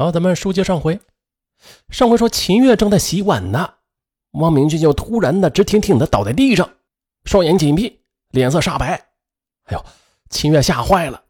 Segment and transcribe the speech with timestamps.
[0.00, 1.00] 好，咱们书接上回。
[1.90, 3.68] 上回说秦月正在洗碗呢，
[4.34, 6.70] 汪明俊就突然的直挺挺的倒在地上，
[7.24, 8.00] 双眼紧闭，
[8.30, 8.92] 脸色煞白。
[9.64, 9.84] 哎呦，
[10.30, 11.24] 秦月吓坏了，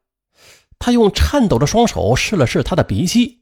[0.78, 3.40] 他用颤抖的双手试了试他的鼻息，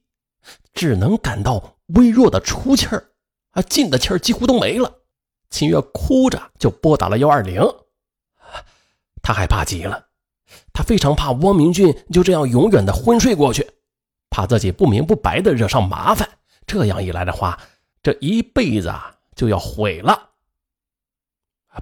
[0.72, 3.10] 只能感到微弱的出气儿，
[3.50, 4.94] 啊，进的气儿几乎都没了。
[5.50, 7.60] 秦月哭着就拨打了幺二零，
[9.20, 10.06] 他害怕极了，
[10.72, 13.68] 他非常怕汪明俊就这样永远的昏睡过去。
[14.30, 16.28] 怕自己不明不白的惹上麻烦，
[16.66, 17.58] 这样一来的话，
[18.02, 20.30] 这一辈子啊就要毁了。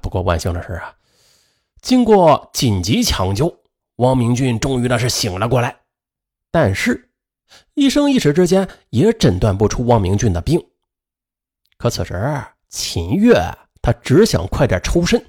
[0.03, 0.95] 不过万幸的是啊，
[1.81, 3.57] 经过紧急抢救，
[3.97, 5.77] 汪明俊终于那是醒了过来。
[6.51, 7.11] 但是，
[7.75, 10.65] 医生一时之间也诊断不出汪明俊的病。
[11.77, 13.35] 可此时，秦月
[13.83, 15.25] 他只想快点抽身，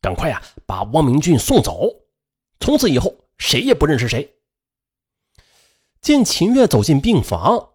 [0.00, 1.88] 赶快呀把汪明俊送走，
[2.58, 4.34] 从此以后谁也不认识谁。
[6.00, 7.72] 见秦月走进病房，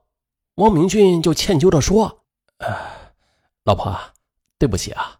[0.55, 2.25] 汪明俊就歉疚地说
[2.57, 2.75] ：“呃，
[3.63, 3.95] 老婆，
[4.57, 5.19] 对不起啊，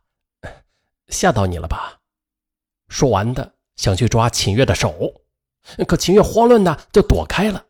[1.10, 2.02] 吓到你了吧？”
[2.90, 5.22] 说完的想去抓秦月的手，
[5.88, 7.68] 可秦月慌乱的就躲开了。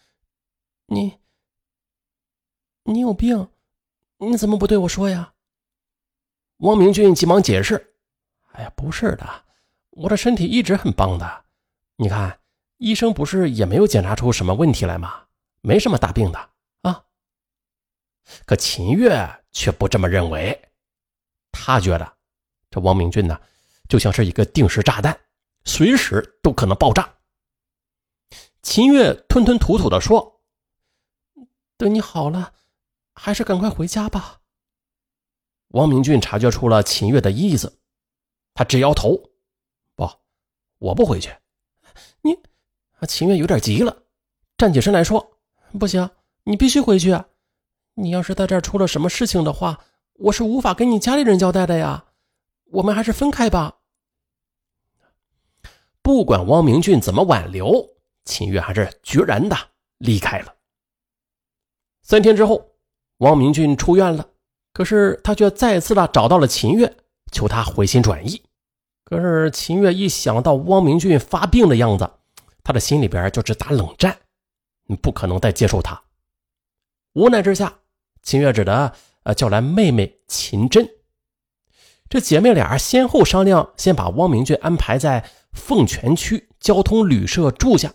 [0.86, 1.18] “你，
[2.82, 3.48] 你有病？
[4.18, 5.32] 你怎么不对我说呀？”
[6.58, 7.94] 汪明俊急忙解释
[8.52, 9.44] ：“哎呀，不是的，
[9.90, 11.44] 我的身体一直很棒的，
[11.96, 12.38] 你看。”
[12.82, 15.26] 医生不是也没有检查出什么问题来吗？
[15.60, 17.04] 没什么大病的啊。
[18.44, 20.60] 可秦月却不这么认为，
[21.52, 22.16] 他觉得
[22.68, 23.40] 这王明俊呢，
[23.88, 25.16] 就像是一个定时炸弹，
[25.64, 27.08] 随时都可能爆炸。
[28.62, 30.42] 秦月吞吞吐吐的说
[31.78, 32.52] ：“等你好了，
[33.14, 34.40] 还是赶快回家吧。”
[35.70, 37.78] 王明俊察觉出了秦月的意思，
[38.54, 39.30] 他直摇头
[39.94, 40.10] ：“不，
[40.78, 41.32] 我不回去。”
[43.02, 43.06] 你。
[43.06, 43.96] 秦月有点急了，
[44.56, 45.38] 站起身来说
[45.78, 46.08] ：“不行，
[46.44, 47.16] 你必须回去。
[47.94, 49.78] 你要是在这儿出了什么事情的话，
[50.14, 52.04] 我是无法跟你家里人交代的呀。
[52.70, 53.78] 我们还是分开吧。”
[56.00, 57.86] 不管汪明俊怎么挽留，
[58.24, 59.56] 秦月还是决然的
[59.98, 60.54] 离开了。
[62.02, 62.72] 三天之后，
[63.18, 64.28] 汪明俊出院了，
[64.72, 66.96] 可是他却再次的找到了秦月，
[67.30, 68.42] 求他回心转意。
[69.04, 72.10] 可是秦月一想到汪明俊发病的样子，
[72.64, 74.18] 他的心里边就直打冷战，
[74.86, 76.02] 你不可能再接受他。
[77.14, 77.80] 无奈之下，
[78.22, 80.88] 秦月只得呃叫来妹妹秦真。
[82.08, 87.92] 这姐妹俩先后商量，先把汪明俊安排在凤泉区交通旅社住下。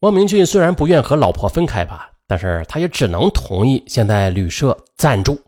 [0.00, 5.40] 汪明俊虽然不愿和老婆分开吧，但是他也只能同意先在旅社暂住。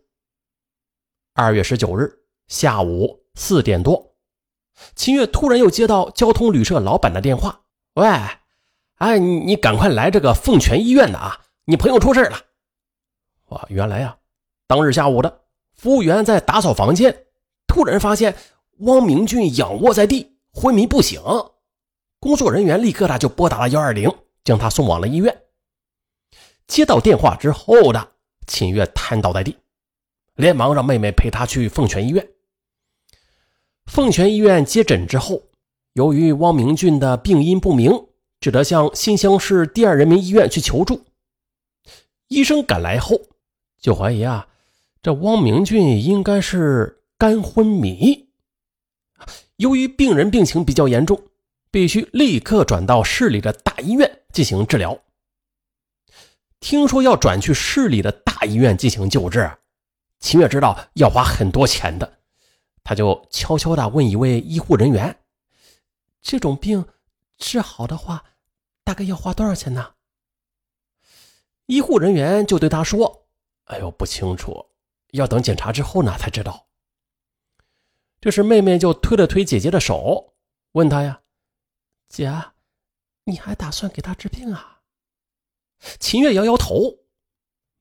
[1.34, 2.10] 二月十九日
[2.46, 4.07] 下午四点多。
[4.94, 7.60] 秦月突然又接到交通旅社老板的电话
[7.94, 8.06] ：“喂，
[8.96, 11.40] 哎，你你赶快来这个凤泉医院的啊！
[11.64, 12.38] 你朋友出事了。”
[13.50, 14.16] 哇，原来呀，
[14.66, 15.42] 当日下午的
[15.74, 17.26] 服务员在打扫房间，
[17.66, 18.36] 突然发现
[18.78, 21.20] 汪明俊仰卧在地，昏迷不醒。
[22.20, 24.12] 工作人员立刻的就拨打了幺二零，
[24.44, 25.42] 将他送往了医院。
[26.66, 28.12] 接到电话之后的
[28.46, 29.56] 秦月瘫倒在地，
[30.34, 32.28] 连忙让妹妹陪他去凤泉医院。
[33.88, 35.42] 凤泉医院接诊之后，
[35.94, 37.90] 由于汪明俊的病因不明，
[38.38, 41.06] 只得向新乡市第二人民医院去求助。
[42.28, 43.18] 医生赶来后，
[43.80, 44.46] 就怀疑啊，
[45.02, 48.28] 这汪明俊应该是肝昏迷。
[49.56, 51.20] 由于病人病情比较严重，
[51.70, 54.96] 必须立刻转到市里的大医院进行治疗。
[56.60, 59.50] 听说要转去市里的大医院进行救治，
[60.20, 62.17] 秦月知道要花很多钱的。
[62.88, 65.14] 他就悄悄地问一位医护人员
[66.22, 66.86] ：“这种病
[67.36, 68.24] 治好的话，
[68.82, 69.96] 大概要花多少钱呢？”
[71.68, 73.28] 医护人员就对他说
[73.68, 74.70] ：“哎呦，不清楚，
[75.10, 76.66] 要等检查之后呢才知道。”
[78.22, 80.32] 这时，妹妹就推了推姐姐的手，
[80.72, 81.20] 问她呀
[82.08, 82.32] ：“姐，
[83.24, 84.80] 你还打算给他治病啊？”
[86.00, 87.00] 秦月摇摇头，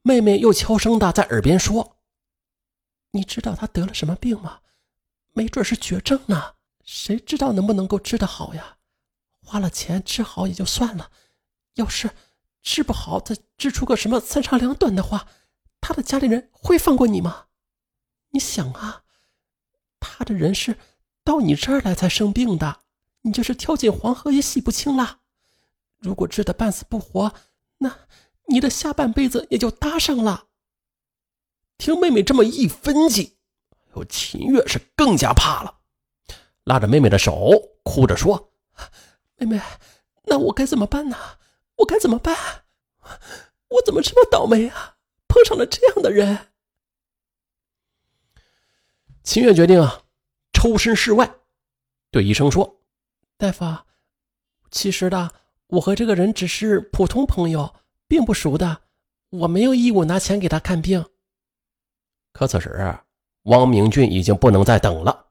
[0.02, 1.96] 妹妹又悄声的在耳边说
[3.12, 4.60] ：“你知道他得了什么病吗？”
[5.38, 8.78] 没准是绝症呢，谁知道能不能够治得好呀？
[9.45, 11.12] 花了钱治好也就算了，
[11.75, 12.10] 要是
[12.63, 15.28] 治不好，再治出个什么三长两短的话，
[15.80, 17.45] 他的家里人会放过你吗？
[18.31, 19.04] 你想啊，
[20.00, 20.80] 他的人是
[21.24, 22.81] 到你这儿来才生病的，
[23.22, 25.19] 你就是跳进黄河也洗不清了。
[26.00, 27.36] 如果治得半死不活，
[27.78, 27.95] 那
[28.48, 30.48] 你的下半辈子也就搭上了。
[31.78, 33.37] 听妹妹这么一分析。
[34.06, 35.80] 秦月是更加怕了，
[36.64, 37.52] 拉着妹妹的手，
[37.84, 38.52] 哭着说
[39.38, 39.62] ：“妹妹，
[40.24, 41.18] 那我该怎么办呢？
[41.78, 42.36] 我该怎么办？
[43.70, 44.98] 我怎么这么倒霉啊？
[45.28, 46.48] 碰上了这样的人。
[49.24, 50.04] 秦月决定啊，
[50.54, 51.36] 抽身事外，
[52.12, 52.82] 对医生说
[53.38, 53.66] ：“大夫，
[54.72, 55.32] 其实的，
[55.68, 57.76] 我和这个人只是普通朋友，
[58.08, 58.84] 并不熟的，
[59.30, 61.06] 我没有义务拿钱给他看病。”
[62.32, 62.98] 可此时，
[63.48, 65.26] 汪明俊已经不能再等了。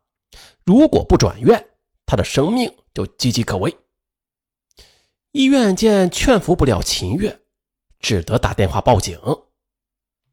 [0.65, 1.65] 如果不转院，
[2.05, 3.75] 他的生命就岌岌可危。
[5.33, 7.41] 医院见劝服不了秦月，
[8.01, 9.19] 只得打电话报警。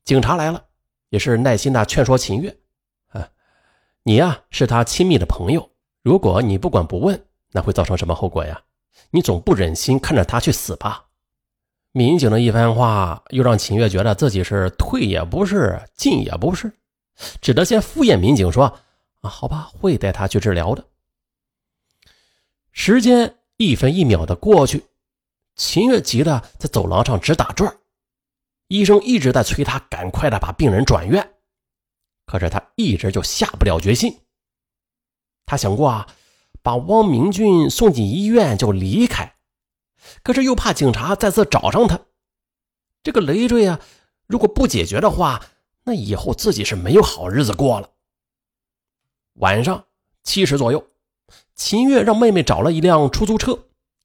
[0.06, 0.65] 警察来了，
[1.09, 2.57] 也是耐心的劝说秦月
[3.12, 3.30] ：“啊，
[4.03, 5.69] 你呀是他亲密的朋友，
[6.01, 8.62] 如果你不管不问，那会造成什么后果呀？
[9.12, 11.06] 你总不忍心看着他去死吧？”
[11.91, 16.71] 民警的一番话，又让秦月觉得自己是退也不是，进也不是，
[17.42, 18.80] 只得先敷衍民警说。
[19.21, 20.86] 啊，好吧，会带他去治疗的。
[22.74, 24.83] 时间一分一秒的过去，
[25.56, 27.77] 秦月急得在走廊上直打转。
[28.68, 31.36] 医生一直在催他赶快的把病人转院，
[32.25, 34.19] 可是他一直就下不了决心。
[35.45, 36.07] 他想过啊，
[36.62, 39.36] 把汪明俊送进医院就离开，
[40.21, 42.01] 可是又怕警察再次找上他。
[43.04, 43.80] 这个累赘啊，
[44.27, 45.45] 如果不解决的话，
[45.83, 47.89] 那以后自己是没有好日子过了。
[49.35, 49.85] 晚上
[50.24, 50.85] 七时左右，
[51.56, 53.57] 秦月让妹妹找了一辆出租车，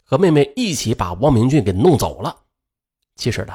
[0.04, 2.36] 和妹妹一起把汪明俊给弄走了。
[3.16, 3.54] 其实呢，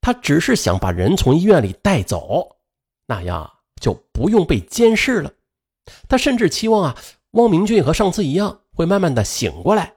[0.00, 2.56] 他只是想把人从医院里带走，
[3.06, 5.32] 那样就不用被监视了。
[6.08, 6.96] 他甚至期望啊，
[7.32, 9.94] 汪明俊和上次一样会慢慢的醒过来。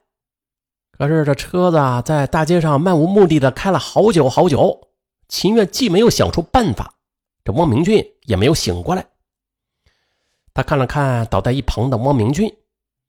[0.92, 4.90] 可是这车子啊，在大街上漫无目的的开了好久好久，
[5.28, 6.95] 秦月既没有想出办法，
[7.47, 9.07] 这汪明俊也没有醒过来。
[10.53, 12.53] 他看了看倒在一旁的汪明俊，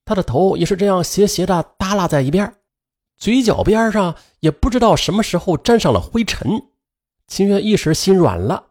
[0.05, 2.55] 他的头也是这样斜斜的耷拉在一边，
[3.17, 6.71] 嘴角边上也不知道什么时候沾上了灰尘。
[7.27, 8.69] 秦月一时心软了，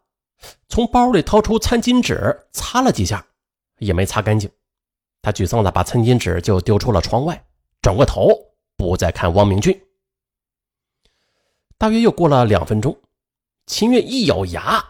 [0.69, 3.27] 从包里掏出餐巾纸擦了几下，
[3.79, 4.49] 也没擦干净。
[5.21, 7.45] 他沮丧的把餐巾纸就丢出了窗外，
[7.81, 8.29] 转过头
[8.77, 9.77] 不再看汪明俊。
[11.77, 12.97] 大约又过了两分钟，
[13.65, 14.81] 秦月一咬牙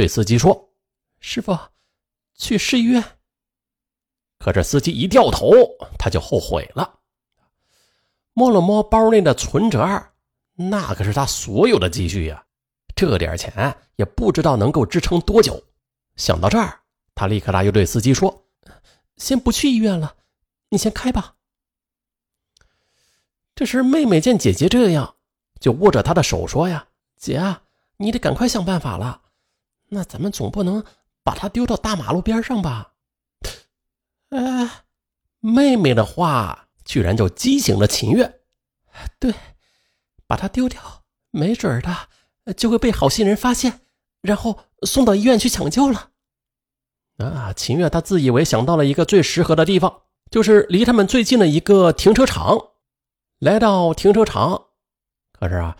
[0.00, 0.70] 对司机说
[1.20, 1.54] ：“师傅，
[2.34, 3.04] 去市医院。”
[4.40, 5.52] 可这司机一掉头，
[5.98, 7.00] 他就后悔了。
[8.32, 10.02] 摸了摸包内的存折，
[10.54, 12.46] 那可是他所有的积蓄呀，
[12.96, 15.62] 这点钱也不知道能够支撑多久。
[16.16, 16.80] 想到这儿，
[17.14, 18.46] 他立刻他又对司机说
[19.20, 20.16] ：“先不去医院了，
[20.70, 21.34] 你先开吧。”
[23.54, 25.16] 这时，妹妹见姐姐这样，
[25.60, 26.88] 就握着她的手说：“呀，
[27.18, 27.64] 姐啊，
[27.98, 29.24] 你得赶快想办法了。
[29.90, 30.84] 那咱们总不能
[31.22, 32.94] 把他丢到大马路边上吧？”
[34.30, 34.84] 哎，
[35.40, 38.42] 妹妹的话居然就激醒了秦月。
[39.18, 39.34] 对，
[40.26, 43.80] 把他丢掉，没准的就会被好心人发现，
[44.20, 46.10] 然后送到医院去抢救了。
[47.18, 52.58] 啊，秦月他自以为想到了一个最适合的地方，就是离他们最近的一个停车场。
[53.40, 54.66] 来到停车场，
[55.32, 55.76] 可是啊，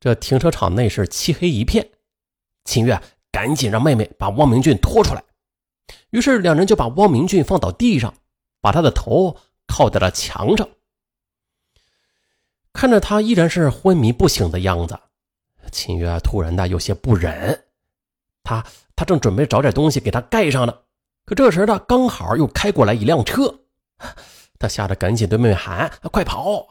[0.00, 1.90] 这停车场内是漆黑一片。
[2.64, 3.00] 秦月
[3.32, 5.24] 赶紧让妹妹把汪明俊拖出来。
[6.10, 8.14] 于是两人就把汪明俊放到地上，
[8.60, 9.36] 把他的头
[9.66, 10.68] 靠在了墙上。
[12.72, 14.98] 看着他依然是昏迷不醒的样子，
[15.70, 17.64] 秦月突然的有些不忍。
[18.44, 18.64] 他
[18.94, 20.78] 他正准备找点东西给他盖上呢，
[21.24, 23.60] 可这时呢，刚好又开过来一辆车，
[24.58, 26.66] 他吓得赶紧对妹妹喊：“快跑！”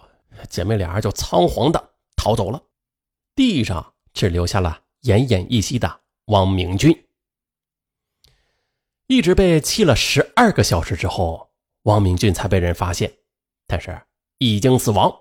[0.49, 2.61] 姐妹俩就仓皇的逃走了。
[3.35, 5.99] 地上只留下了奄奄一息的
[6.31, 7.07] 汪明俊。
[9.07, 11.51] 一直被气了十二个小时之后，
[11.83, 13.11] 汪明俊才被人发现，
[13.67, 14.01] 但是
[14.37, 15.13] 已经死亡。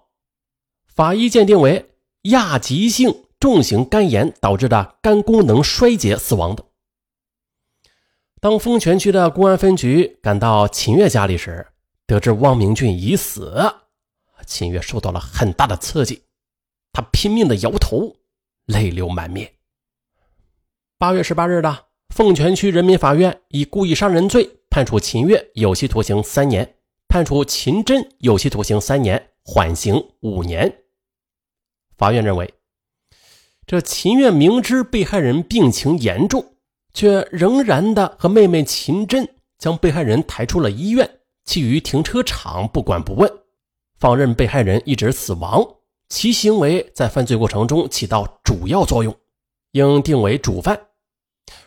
[0.86, 1.90] 法医鉴定为
[2.22, 6.64] 亚急性重型肝炎导致的肝功能衰竭死亡的。
[8.40, 11.66] 当丰泉区的公安分局赶到秦月家里时，
[12.06, 13.74] 得知汪明俊已死，
[14.46, 16.22] 秦月受到了很大的刺激，
[16.92, 18.14] 他拼命的摇头，
[18.66, 19.52] 泪流满面。
[21.00, 21.86] 八月十八日的。
[22.14, 26.74] 凤泉区人民法院以故意杀人罪判处秦月有期徒刑三年，
[27.08, 30.70] 判处秦真有期徒刑三年，缓刑五年。
[31.96, 32.52] 法院认为，
[33.66, 36.44] 这秦月明知被害人病情严重，
[36.92, 39.26] 却仍然的和妹妹秦真
[39.56, 41.10] 将被害人抬出了医院，
[41.46, 43.32] 弃于停车场不管不问，
[43.98, 45.66] 放任被害人一直死亡，
[46.10, 49.16] 其行为在犯罪过程中起到主要作用，
[49.72, 50.78] 应定为主犯。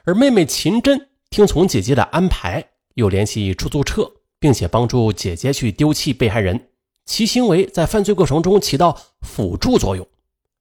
[0.03, 6.69] 而妹妹秦真听从姐姐的安排，又联系出租车，并且帮助姐姐去丢弃被害人，
[7.05, 10.07] 其行为在犯罪过程中起到辅助作用，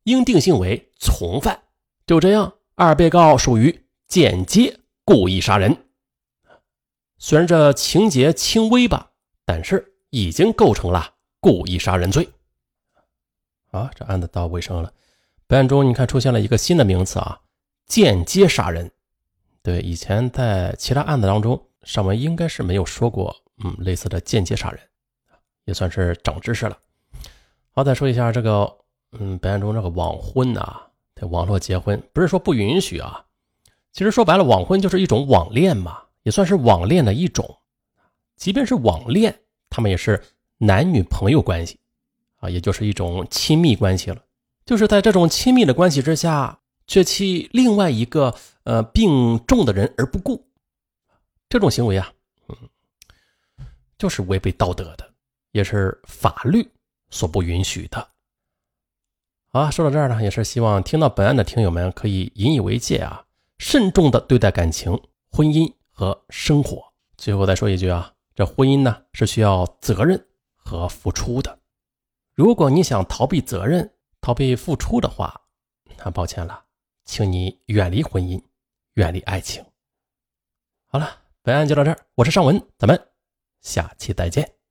[0.04, 1.62] 应定性为从犯。
[2.06, 5.76] 就这样，二被告属于间接故意杀人。
[7.18, 9.10] 虽然这情节轻微吧，
[9.44, 12.28] 但是已经构成了故意杀人罪。
[13.70, 14.92] 啊，这案子到尾声了。
[15.46, 17.40] 本案中，你看出现了一个新的名词啊，
[17.86, 18.90] 间接杀人。
[19.62, 24.80] 对，以前在其他案子当中，上文应该是没有说过，嗯，类似的间接杀人，
[25.66, 26.76] 也算是长知识了。
[27.70, 28.78] 好，再说一下这个，
[29.12, 33.24] 嗯，本案中这个网婚啊，在网络结婚，不是说不允许啊，
[33.92, 37.58] 其实说白了，网婚就是一种网恋嘛，也算是网恋的一种。
[38.36, 39.32] 即便是网恋，
[39.70, 40.20] 他们也是
[40.58, 41.78] 男女朋友关系
[42.38, 44.20] 啊，也就是一种亲密关系了。
[44.66, 46.58] 就是在这种亲密的关系之下。
[46.86, 48.34] 却弃另外一个
[48.64, 50.44] 呃病重的人而不顾，
[51.48, 52.12] 这种行为啊，
[52.48, 52.56] 嗯，
[53.98, 55.12] 就是违背道德的，
[55.52, 56.68] 也是法律
[57.10, 58.08] 所不允许的。
[59.48, 63.24] 好，说到这儿呢，也是希望听到本案的听友们可以引以为戒啊，
[63.58, 64.98] 慎重的对待感情、
[65.30, 66.82] 婚姻和生活。
[67.18, 71.58] 最后再说一句啊，这婚姻呢是需要责任和付出的。
[72.34, 75.38] 如果你想逃避责任、逃避付出的话，
[75.98, 76.64] 那抱歉了。
[77.04, 78.42] 请你远离婚姻，
[78.94, 79.64] 远离爱情。
[80.86, 83.08] 好了，本案就到这儿，我是尚文，咱们
[83.60, 84.61] 下期再见。